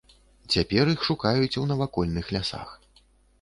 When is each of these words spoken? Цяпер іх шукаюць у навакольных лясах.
Цяпер 0.53 0.89
іх 0.93 1.03
шукаюць 1.09 1.59
у 1.61 1.67
навакольных 1.73 2.33
лясах. 2.39 2.73